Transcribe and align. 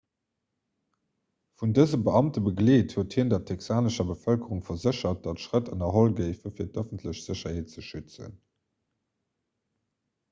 vun 1.61 1.73
dëse 1.79 1.99
beamte 2.07 2.41
begleet 2.47 2.95
huet 2.97 3.15
hien 3.19 3.29
der 3.33 3.43
texanescher 3.51 4.07
bevëlkerung 4.13 4.63
verséchert 4.71 5.21
datt 5.29 5.43
schrëtt 5.45 5.71
ënnerholl 5.75 6.17
géifen 6.21 6.57
fir 6.57 6.73
d'ëffentlech 6.79 7.23
sécherheet 7.27 7.77
ze 7.77 7.87
schützen 7.91 8.35